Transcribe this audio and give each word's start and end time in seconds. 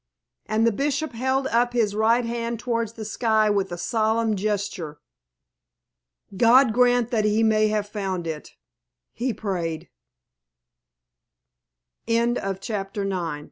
And 0.47 0.65
the 0.65 0.71
Bishop 0.71 1.11
held 1.13 1.45
up 1.49 1.73
his 1.73 1.93
right 1.93 2.25
hand 2.25 2.59
towards 2.59 2.93
the 2.93 3.05
sky 3.05 3.51
with 3.51 3.71
a 3.71 3.77
solemn 3.77 4.35
gesture. 4.35 4.97
"God 6.35 6.73
grant 6.73 7.11
that 7.11 7.23
he 7.23 7.43
may 7.43 7.67
have 7.67 7.87
found 7.87 8.25
it," 8.25 8.55
he 9.13 9.31
prayed. 9.31 9.89
CHAPTER 12.07 12.15
X 12.17 12.37
CANON 12.37 12.37
OF 12.37 12.91
BEL 13.19 13.39